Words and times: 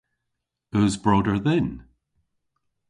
Eus 0.77 0.93
broder 1.03 1.37
dhyn? 1.45 1.67